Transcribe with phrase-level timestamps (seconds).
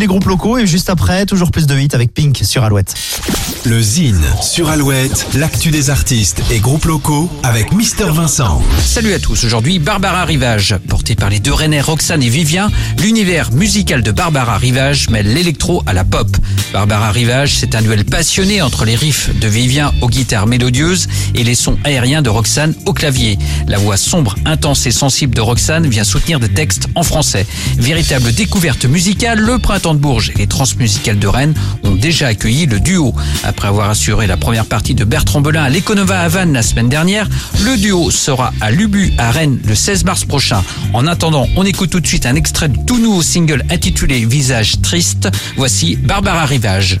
[0.00, 2.94] Les groupes locaux et juste après, toujours plus de hits avec Pink sur Alouette.
[3.64, 8.62] Le Zine sur Alouette, l'actu des artistes et groupes locaux avec Mister Vincent.
[8.80, 10.76] Salut à tous, aujourd'hui Barbara Rivage.
[10.88, 12.70] Portée par les deux Rennais Roxane et Vivien,
[13.02, 16.28] l'univers musical de Barbara Rivage mêle l'électro à la pop.
[16.72, 21.42] Barbara Rivage, c'est un duel passionné entre les riffs de Vivien aux guitares mélodieuses et
[21.42, 23.36] les sons aériens de Roxane au clavier.
[23.66, 27.48] La voix sombre, intense et sensible de Roxane vient soutenir des textes en français.
[27.78, 32.80] Véritable découverte musicale, le printemps Bourges et les transmusicales de Rennes ont déjà accueilli le
[32.80, 33.14] duo.
[33.44, 37.28] Après avoir assuré la première partie de Bertrand Belin à l'Econova à la semaine dernière,
[37.64, 40.62] le duo sera à Lubu à Rennes le 16 mars prochain.
[40.92, 44.80] En attendant, on écoute tout de suite un extrait du tout nouveau single intitulé Visage
[44.82, 45.28] triste.
[45.56, 47.00] Voici Barbara Rivage.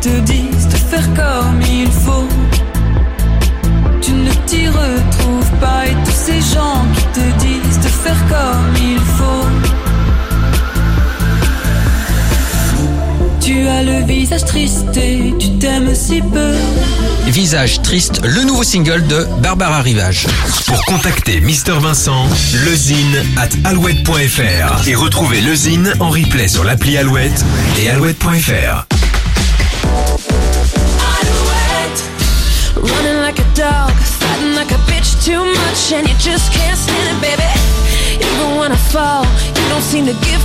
[0.00, 2.28] te disent de faire comme il faut.
[4.00, 5.86] Tu ne t'y retrouves pas.
[5.86, 9.46] Et tous ces gens qui te disent de faire comme il faut.
[13.40, 16.52] Tu as le visage triste et tu t'aimes si peu.
[17.28, 20.26] Visage triste, le nouveau single de Barbara Rivage.
[20.66, 22.26] Pour contacter Mister Vincent,
[22.66, 27.44] lezine at alouette.fr et retrouver le Zine en replay sur l'appli Alouette
[27.80, 28.97] et alouette.fr.
[33.28, 37.20] like a dog, fighting like a bitch too much, and you just can't stand it,
[37.20, 37.44] baby.
[38.24, 40.40] Even when I fall, you don't seem to give